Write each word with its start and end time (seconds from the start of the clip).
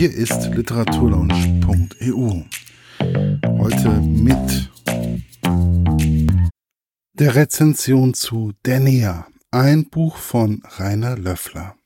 Hier 0.00 0.14
ist 0.14 0.46
literaturlaunch.eu. 0.54 2.44
Heute 3.58 3.90
mit 4.00 4.70
der 7.12 7.34
Rezension 7.34 8.14
zu 8.14 8.54
Der 8.64 8.80
Näher, 8.80 9.26
ein 9.50 9.90
Buch 9.90 10.16
von 10.16 10.62
Rainer 10.64 11.18
Löffler. 11.18 11.76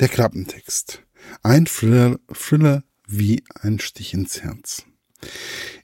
Der 0.00 0.08
Klappentext. 0.08 1.04
Ein 1.44 1.66
Thriller, 1.66 2.18
Thriller 2.32 2.82
wie 3.06 3.44
ein 3.60 3.78
Stich 3.78 4.14
ins 4.14 4.42
Herz. 4.42 4.84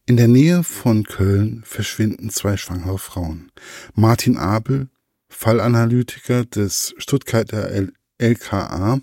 In 0.07 0.17
der 0.17 0.27
Nähe 0.27 0.65
von 0.65 1.05
Köln 1.05 1.63
verschwinden 1.65 2.31
zwei 2.31 2.57
schwangere 2.57 2.99
Frauen. 2.99 3.53
Martin 3.95 4.37
Abel, 4.37 4.89
Fallanalytiker 5.29 6.47
des 6.47 6.97
Stuttgarter 6.99 7.71
LKA, 8.19 9.01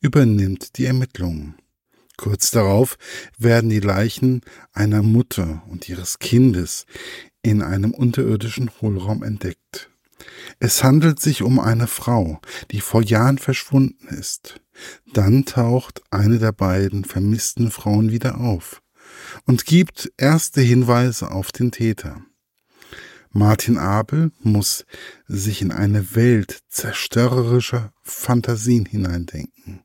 übernimmt 0.00 0.78
die 0.78 0.86
Ermittlungen. 0.86 1.54
Kurz 2.18 2.50
darauf 2.50 2.98
werden 3.38 3.70
die 3.70 3.78
Leichen 3.80 4.42
einer 4.72 5.02
Mutter 5.02 5.62
und 5.68 5.88
ihres 5.88 6.18
Kindes 6.18 6.84
in 7.42 7.62
einem 7.62 7.92
unterirdischen 7.92 8.70
Hohlraum 8.80 9.22
entdeckt. 9.22 9.88
Es 10.58 10.82
handelt 10.82 11.20
sich 11.20 11.42
um 11.42 11.60
eine 11.60 11.86
Frau, 11.86 12.40
die 12.72 12.80
vor 12.80 13.02
Jahren 13.02 13.38
verschwunden 13.38 14.08
ist. 14.08 14.60
Dann 15.14 15.44
taucht 15.44 16.02
eine 16.10 16.40
der 16.40 16.50
beiden 16.50 17.04
vermissten 17.04 17.70
Frauen 17.70 18.10
wieder 18.10 18.40
auf 18.40 18.82
und 19.46 19.64
gibt 19.64 20.12
erste 20.16 20.60
Hinweise 20.60 21.30
auf 21.30 21.52
den 21.52 21.70
Täter. 21.70 22.20
Martin 23.30 23.78
Abel 23.78 24.32
muss 24.40 24.84
sich 25.28 25.62
in 25.62 25.70
eine 25.70 26.16
Welt 26.16 26.62
zerstörerischer 26.68 27.92
Fantasien 28.02 28.86
hineindenken. 28.86 29.84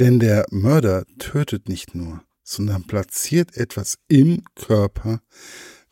Denn 0.00 0.18
der 0.18 0.46
Mörder 0.50 1.04
tötet 1.18 1.68
nicht 1.68 1.94
nur, 1.94 2.24
sondern 2.42 2.86
platziert 2.86 3.58
etwas 3.58 3.98
im 4.08 4.42
Körper 4.54 5.20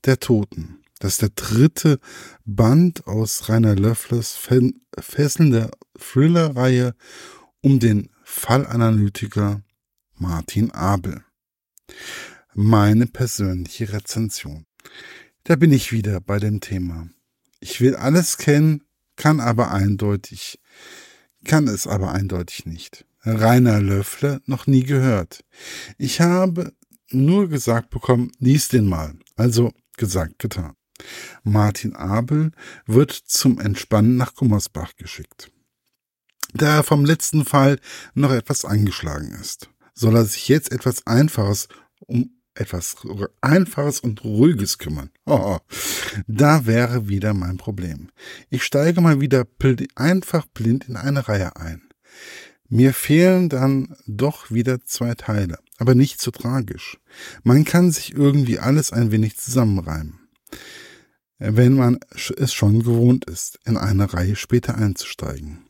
der 0.07 0.19
Toten. 0.19 0.83
Das 0.99 1.13
ist 1.13 1.23
der 1.23 1.29
dritte 1.35 2.01
Band 2.47 3.07
aus 3.07 3.51
Rainer 3.51 3.77
Löfflers 3.77 4.35
fesselnder 4.99 5.71
Thriller-Reihe 5.99 6.95
um 7.61 7.81
den 7.81 8.09
Fallanalytiker 8.25 9.63
Martin 10.15 10.71
Abel. 10.71 11.23
Meine 12.55 13.09
persönliche 13.09 13.93
Rezension. 13.93 14.65
Da 15.45 15.57
bin 15.57 15.71
ich 15.71 15.93
wieder 15.93 16.23
bei 16.23 16.39
dem 16.39 16.61
Thema. 16.61 17.11
Ich 17.61 17.83
will 17.83 17.95
alles 17.95 18.39
kennen, 18.39 18.85
kann 19.17 19.39
aber 19.39 19.71
eindeutig, 19.71 20.61
kann 21.45 21.69
es 21.69 21.87
aber 21.87 22.13
eindeutig 22.13 22.65
nicht. 22.65 23.05
Rainer 23.25 23.81
Löffler 23.81 24.41
noch 24.47 24.67
nie 24.67 24.85
gehört. 24.85 25.45
Ich 25.97 26.21
habe 26.21 26.73
nur 27.11 27.49
gesagt 27.49 27.91
bekommen, 27.91 28.33
lies 28.39 28.69
den 28.69 28.87
mal. 28.87 29.15
Also 29.37 29.73
gesagt, 29.97 30.39
getan. 30.39 30.75
Martin 31.43 31.95
Abel 31.95 32.53
wird 32.87 33.13
zum 33.13 33.59
Entspannen 33.59 34.17
nach 34.17 34.35
Gummersbach 34.35 34.97
geschickt. 34.97 35.51
Da 36.55 36.77
er 36.77 36.83
vom 36.83 37.05
letzten 37.05 37.45
Fall 37.45 37.79
noch 38.15 38.33
etwas 38.33 38.65
angeschlagen 38.65 39.33
ist, 39.41 39.71
soll 39.95 40.17
er 40.17 40.25
sich 40.25 40.49
jetzt 40.49 40.73
etwas 40.73 41.07
Einfaches 41.07 41.69
um 42.07 42.31
etwas 42.55 42.97
Einfaches 43.41 44.01
und 44.01 44.25
Ruhiges 44.25 44.79
kümmern. 44.79 45.11
Oh, 45.31 45.59
da 46.27 46.65
wäre 46.65 47.09
wieder 47.09 47.35
mein 47.35 47.59
Problem. 47.59 48.11
Ich 48.49 48.65
steige 48.65 49.03
mal 49.03 49.21
wieder 49.21 49.47
einfach 49.95 50.47
blind 50.47 50.89
in 50.89 50.97
eine 50.97 51.29
Reihe 51.29 51.55
ein. 51.57 51.83
Mir 52.69 52.93
fehlen 52.93 53.49
dann 53.49 53.97
doch 54.07 54.51
wieder 54.51 54.85
zwei 54.85 55.15
Teile, 55.15 55.59
aber 55.79 55.95
nicht 55.95 56.21
so 56.21 56.31
tragisch. 56.31 56.99
Man 57.43 57.65
kann 57.65 57.91
sich 57.91 58.15
irgendwie 58.15 58.59
alles 58.59 58.93
ein 58.93 59.11
wenig 59.11 59.37
zusammenreimen 59.37 60.19
wenn 61.39 61.75
man 61.75 61.99
es 62.37 62.53
schon 62.53 62.83
gewohnt 62.83 63.25
ist, 63.27 63.59
in 63.65 63.77
eine 63.77 64.13
Reihe 64.13 64.37
später 64.37 64.77
einzusteigen. 64.77 65.65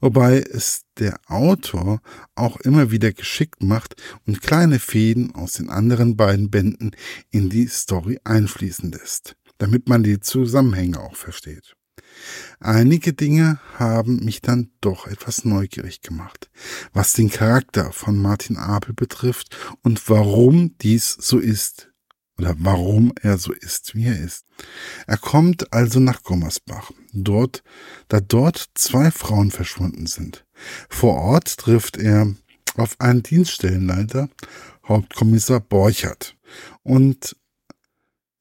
Wobei 0.00 0.40
es 0.40 0.82
der 0.98 1.18
Autor 1.26 2.00
auch 2.34 2.60
immer 2.60 2.90
wieder 2.90 3.12
geschickt 3.12 3.62
macht 3.62 3.96
und 4.26 4.42
kleine 4.42 4.78
Fäden 4.78 5.34
aus 5.34 5.54
den 5.54 5.70
anderen 5.70 6.16
beiden 6.16 6.50
Bänden 6.50 6.92
in 7.30 7.48
die 7.48 7.66
Story 7.66 8.20
einfließen 8.24 8.92
lässt, 8.92 9.36
damit 9.56 9.88
man 9.88 10.02
die 10.02 10.20
Zusammenhänge 10.20 11.00
auch 11.00 11.16
versteht. 11.16 11.74
Einige 12.60 13.12
Dinge 13.12 13.58
haben 13.78 14.24
mich 14.24 14.40
dann 14.40 14.70
doch 14.80 15.06
etwas 15.06 15.44
neugierig 15.44 16.00
gemacht, 16.00 16.50
was 16.92 17.12
den 17.12 17.30
Charakter 17.30 17.92
von 17.92 18.16
Martin 18.16 18.56
Abel 18.56 18.94
betrifft 18.94 19.56
und 19.82 20.08
warum 20.08 20.76
dies 20.78 21.16
so 21.20 21.38
ist, 21.38 21.90
oder 22.38 22.54
warum 22.58 23.12
er 23.20 23.38
so 23.38 23.52
ist, 23.52 23.94
wie 23.94 24.06
er 24.06 24.18
ist. 24.18 24.44
Er 25.06 25.18
kommt 25.18 25.72
also 25.72 26.00
nach 26.00 26.22
Gummersbach, 26.22 26.90
dort, 27.12 27.62
da 28.08 28.20
dort 28.20 28.70
zwei 28.74 29.10
Frauen 29.10 29.50
verschwunden 29.50 30.06
sind. 30.06 30.44
Vor 30.88 31.14
Ort 31.14 31.58
trifft 31.58 31.96
er 31.96 32.34
auf 32.76 33.00
einen 33.00 33.22
Dienststellenleiter, 33.22 34.28
Hauptkommissar 34.86 35.60
Borchert, 35.60 36.36
und 36.82 37.36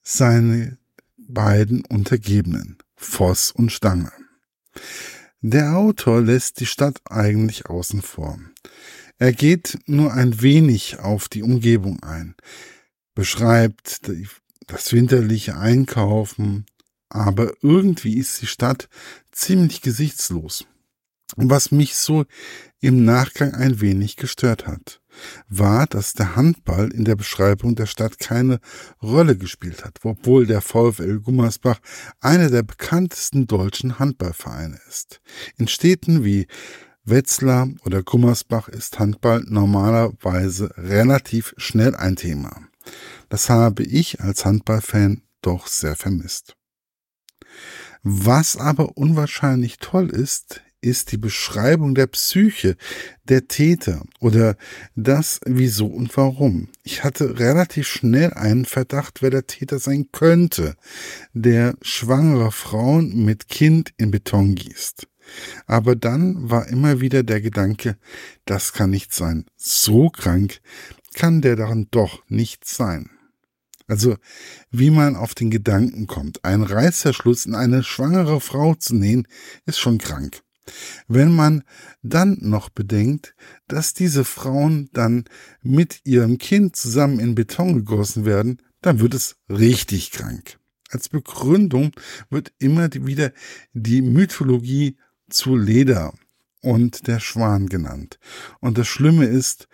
seine 0.01 0.77
beiden 1.17 1.85
Untergebenen, 1.85 2.77
Voss 3.03 3.51
und 3.51 3.71
Stange. 3.71 4.11
Der 5.41 5.75
Autor 5.77 6.21
lässt 6.21 6.59
die 6.59 6.65
Stadt 6.65 7.01
eigentlich 7.09 7.67
außen 7.67 8.01
vor. 8.01 8.39
Er 9.19 9.33
geht 9.33 9.77
nur 9.85 10.13
ein 10.13 10.41
wenig 10.41 10.99
auf 10.99 11.29
die 11.29 11.43
Umgebung 11.43 12.01
ein 12.01 12.35
beschreibt 13.15 14.01
das 14.67 14.91
winterliche 14.91 15.57
Einkaufen, 15.57 16.65
aber 17.09 17.53
irgendwie 17.61 18.17
ist 18.17 18.41
die 18.41 18.47
Stadt 18.47 18.89
ziemlich 19.31 19.81
gesichtslos. 19.81 20.65
Was 21.35 21.71
mich 21.71 21.95
so 21.95 22.25
im 22.79 23.05
Nachgang 23.05 23.53
ein 23.53 23.81
wenig 23.81 24.17
gestört 24.17 24.67
hat, 24.67 25.01
war, 25.47 25.87
dass 25.87 26.13
der 26.13 26.35
Handball 26.35 26.91
in 26.91 27.05
der 27.05 27.15
Beschreibung 27.15 27.75
der 27.75 27.85
Stadt 27.85 28.19
keine 28.19 28.59
Rolle 29.01 29.37
gespielt 29.37 29.85
hat, 29.85 29.99
obwohl 30.03 30.45
der 30.45 30.61
VfL 30.61 31.19
Gummersbach 31.19 31.79
einer 32.19 32.49
der 32.49 32.63
bekanntesten 32.63 33.47
deutschen 33.47 33.99
Handballvereine 33.99 34.79
ist. 34.87 35.21
In 35.57 35.67
Städten 35.67 36.23
wie 36.23 36.47
Wetzlar 37.05 37.69
oder 37.85 38.01
Gummersbach 38.01 38.69
ist 38.69 38.99
Handball 38.99 39.43
normalerweise 39.47 40.71
relativ 40.77 41.53
schnell 41.57 41.95
ein 41.95 42.15
Thema. 42.15 42.61
Das 43.29 43.49
habe 43.49 43.83
ich 43.83 44.21
als 44.21 44.45
Handballfan 44.45 45.21
doch 45.41 45.67
sehr 45.67 45.95
vermisst. 45.95 46.55
Was 48.03 48.57
aber 48.57 48.97
unwahrscheinlich 48.97 49.77
toll 49.77 50.09
ist, 50.09 50.61
ist 50.83 51.11
die 51.11 51.17
Beschreibung 51.17 51.95
der 51.95 52.07
Psyche 52.07 52.75
der 53.23 53.47
Täter 53.47 54.03
oder 54.19 54.57
das 54.95 55.39
Wieso 55.45 55.87
und 55.87 56.15
Warum. 56.17 56.69
Ich 56.83 57.03
hatte 57.03 57.39
relativ 57.39 57.87
schnell 57.87 58.33
einen 58.33 58.65
Verdacht, 58.65 59.21
wer 59.21 59.29
der 59.29 59.47
Täter 59.47 59.79
sein 59.79 60.09
könnte, 60.11 60.75
der 61.33 61.75
schwangere 61.81 62.51
Frauen 62.51 63.23
mit 63.23 63.47
Kind 63.47 63.93
in 63.97 64.11
Beton 64.11 64.55
gießt. 64.55 65.07
Aber 65.67 65.95
dann 65.95 66.49
war 66.49 66.67
immer 66.67 66.99
wieder 66.99 67.23
der 67.23 67.39
Gedanke, 67.39 67.97
das 68.45 68.73
kann 68.73 68.89
nicht 68.89 69.13
sein. 69.13 69.45
So 69.55 70.09
krank 70.09 70.59
kann 71.13 71.41
der 71.41 71.55
dann 71.55 71.87
doch 71.91 72.23
nicht 72.27 72.65
sein. 72.67 73.09
Also, 73.87 74.15
wie 74.71 74.89
man 74.89 75.15
auf 75.15 75.35
den 75.35 75.51
Gedanken 75.51 76.07
kommt, 76.07 76.43
einen 76.43 76.63
Reißverschluss 76.63 77.45
in 77.45 77.55
eine 77.55 77.83
schwangere 77.83 78.39
Frau 78.39 78.75
zu 78.75 78.95
nähen, 78.95 79.27
ist 79.65 79.79
schon 79.79 79.97
krank. 79.97 80.41
Wenn 81.07 81.35
man 81.35 81.63
dann 82.01 82.37
noch 82.41 82.69
bedenkt, 82.69 83.35
dass 83.67 83.93
diese 83.93 84.23
Frauen 84.23 84.89
dann 84.93 85.25
mit 85.61 86.01
ihrem 86.05 86.37
Kind 86.37 86.75
zusammen 86.75 87.19
in 87.19 87.35
Beton 87.35 87.75
gegossen 87.75 88.25
werden, 88.25 88.61
dann 88.81 88.99
wird 88.99 89.13
es 89.13 89.37
richtig 89.49 90.11
krank. 90.11 90.59
Als 90.89 91.09
Begründung 91.09 91.91
wird 92.29 92.53
immer 92.59 92.89
wieder 92.93 93.31
die 93.73 94.01
Mythologie 94.01 94.97
zu 95.29 95.55
Leder 95.55 96.13
und 96.61 97.07
der 97.07 97.19
Schwan 97.19 97.67
genannt. 97.67 98.19
Und 98.59 98.77
das 98.77 98.87
Schlimme 98.87 99.25
ist, 99.25 99.67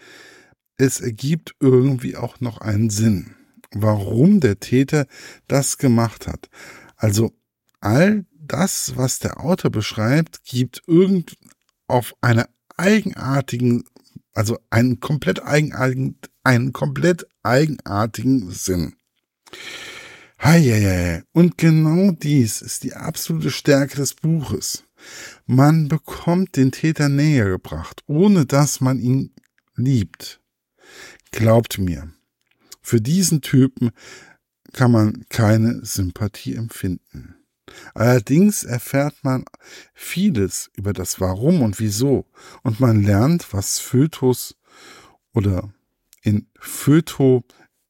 es 0.77 1.01
ergibt 1.01 1.55
irgendwie 1.59 2.15
auch 2.15 2.39
noch 2.39 2.59
einen 2.59 2.89
Sinn 2.89 3.35
warum 3.71 4.39
der 4.39 4.59
Täter 4.59 5.05
das 5.47 5.77
gemacht 5.77 6.27
hat. 6.27 6.49
Also 6.95 7.33
all 7.79 8.25
das, 8.49 8.97
was 8.97 9.19
der 9.19 9.39
Autor 9.39 9.71
beschreibt, 9.71 10.43
gibt 10.43 10.81
irgend 10.87 11.37
auf 11.87 12.13
eine 12.21 12.49
eigenartigen, 12.77 13.85
also 14.33 14.59
einen 14.69 14.99
komplett 14.99 15.41
eigenartigen, 15.43 16.17
einen 16.43 16.73
komplett 16.73 17.27
eigenartigen 17.43 18.51
Sinn. 18.51 18.95
Heieiei. 20.41 21.23
Und 21.33 21.57
genau 21.57 22.11
dies 22.11 22.61
ist 22.61 22.83
die 22.83 22.93
absolute 22.93 23.51
Stärke 23.51 23.97
des 23.97 24.13
Buches. 24.13 24.83
Man 25.45 25.87
bekommt 25.87 26.55
den 26.55 26.71
Täter 26.71 27.09
näher 27.09 27.49
gebracht, 27.49 28.01
ohne 28.07 28.45
dass 28.45 28.81
man 28.81 28.99
ihn 28.99 29.33
liebt. 29.75 30.41
Glaubt 31.31 31.77
mir, 31.77 32.11
für 32.81 33.01
diesen 33.01 33.41
Typen 33.41 33.91
kann 34.73 34.91
man 34.91 35.25
keine 35.29 35.85
Sympathie 35.85 36.55
empfinden. 36.55 37.38
Allerdings 37.93 38.63
erfährt 38.63 39.15
man 39.23 39.45
vieles 39.93 40.69
über 40.75 40.93
das 40.93 41.19
Warum 41.19 41.61
und 41.61 41.79
Wieso 41.79 42.25
und 42.63 42.79
man 42.79 43.03
lernt, 43.03 43.53
was 43.53 43.79
Fötus 43.79 44.55
oder 45.33 45.71
in 46.23 46.47
Föto 46.59 47.43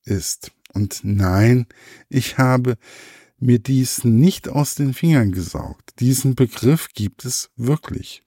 ist. 0.03 0.51
Und 0.73 1.01
nein, 1.03 1.65
ich 2.09 2.37
habe 2.37 2.77
mir 3.39 3.59
dies 3.59 4.03
nicht 4.03 4.49
aus 4.49 4.75
den 4.75 4.93
Fingern 4.93 5.31
gesaugt. 5.31 5.99
Diesen 5.99 6.35
Begriff 6.35 6.89
gibt 6.93 7.25
es 7.25 7.49
wirklich. 7.55 8.23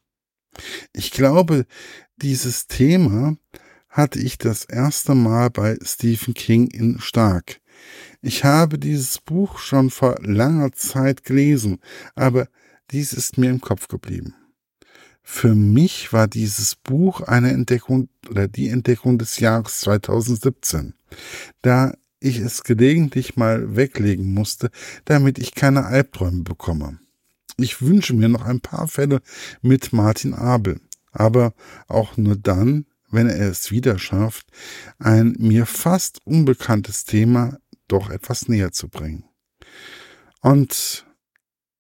Ich 0.93 1.11
glaube, 1.11 1.67
dieses 2.17 2.67
Thema 2.67 3.37
hatte 3.89 4.19
ich 4.19 4.39
das 4.39 4.65
erste 4.65 5.15
Mal 5.15 5.51
bei 5.51 5.79
Stephen 5.83 6.35
King 6.35 6.69
in 6.69 6.99
Stark. 7.01 7.61
Ich 8.21 8.45
habe 8.45 8.79
dieses 8.79 9.19
Buch 9.19 9.59
schon 9.59 9.91
vor 9.91 10.17
langer 10.23 10.73
Zeit 10.73 11.25
gelesen, 11.25 11.79
aber 12.15 12.49
dies 12.91 13.13
ist 13.13 13.39
mir 13.39 13.51
im 13.51 13.61
Kopf 13.61 13.89
geblieben. 13.89 14.35
Für 15.23 15.55
mich 15.55 16.13
war 16.13 16.27
dieses 16.27 16.75
Buch 16.75 17.21
eine 17.21 17.53
Entdeckung 17.53 18.09
oder 18.29 18.49
die 18.49 18.69
Entdeckung 18.69 19.19
des 19.19 19.39
Jahres 19.39 19.81
2017, 19.81 20.95
da 21.63 21.95
ich 22.21 22.39
es 22.39 22.65
gelegentlich 22.65 23.37
mal 23.37 23.77
weglegen 23.77 24.33
musste, 24.33 24.71
damit 25.05 25.39
ich 25.39 25.55
keine 25.55 25.87
Albträume 25.87 26.43
bekomme. 26.43 26.99
Ich 27.57 27.83
wünsche 27.83 28.15
mir 28.15 28.29
noch 28.29 28.45
ein 28.45 28.61
paar 28.61 28.89
Fälle 28.89 29.21
mit 29.61 29.93
Martin 29.93 30.35
Abel, 30.35 30.81
aber 31.13 31.55
auch 31.87 32.17
nur 32.17 32.37
dann, 32.37 32.87
wenn 33.11 33.29
er 33.29 33.51
es 33.51 33.71
wieder 33.71 33.99
schafft, 33.99 34.47
ein 34.99 35.37
mir 35.39 35.67
fast 35.67 36.21
unbekanntes 36.25 37.05
Thema 37.05 37.59
doch 37.93 38.11
etwas 38.11 38.49
näher 38.49 38.73
zu 38.73 38.89
bringen. 38.89 39.25
Und 40.41 41.07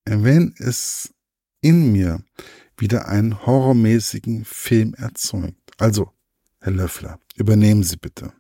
wenn 0.05 0.55
es 0.59 1.12
in 1.61 1.93
mir 1.93 2.23
wieder 2.76 3.09
einen 3.09 3.47
horrormäßigen 3.47 4.44
Film 4.44 4.94
erzeugt, 4.94 5.56
also 5.79 6.11
Herr 6.61 6.73
Löffler, 6.73 7.19
übernehmen 7.37 7.82
Sie 7.82 7.97
bitte. 7.97 8.32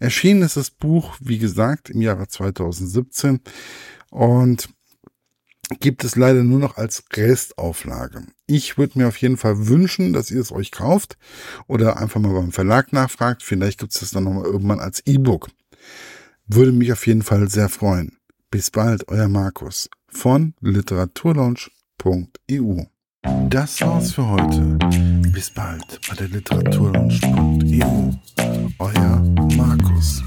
Erschienen 0.00 0.42
ist 0.42 0.56
das 0.56 0.70
Buch, 0.70 1.16
wie 1.20 1.38
gesagt, 1.38 1.90
im 1.90 2.00
Jahre 2.00 2.26
2017 2.26 3.40
und 4.10 4.68
gibt 5.78 6.02
es 6.02 6.16
leider 6.16 6.42
nur 6.42 6.58
noch 6.58 6.76
als 6.78 7.04
Restauflage. 7.12 8.26
Ich 8.46 8.76
würde 8.76 8.98
mir 8.98 9.06
auf 9.06 9.18
jeden 9.18 9.36
Fall 9.36 9.68
wünschen, 9.68 10.12
dass 10.12 10.32
ihr 10.32 10.40
es 10.40 10.50
euch 10.50 10.72
kauft 10.72 11.16
oder 11.68 11.98
einfach 11.98 12.20
mal 12.20 12.32
beim 12.32 12.50
Verlag 12.50 12.92
nachfragt. 12.92 13.44
Vielleicht 13.44 13.78
gibt 13.78 13.92
es 13.94 14.00
das 14.00 14.10
dann 14.10 14.24
nochmal 14.24 14.46
irgendwann 14.46 14.80
als 14.80 15.00
E-Book. 15.06 15.48
Würde 16.52 16.72
mich 16.72 16.92
auf 16.92 17.06
jeden 17.06 17.22
Fall 17.22 17.48
sehr 17.48 17.68
freuen. 17.68 18.18
Bis 18.50 18.72
bald, 18.72 19.06
euer 19.06 19.28
Markus 19.28 19.88
von 20.08 20.54
literaturlaunch.eu. 20.60 22.82
Das 23.48 23.80
war's 23.82 24.14
für 24.14 24.26
heute. 24.26 24.76
Bis 25.32 25.48
bald 25.50 26.00
bei 26.08 26.16
der 26.16 26.26
literaturlaunch.eu. 26.26 28.10
Euer 28.80 29.20
Markus. 29.56 30.24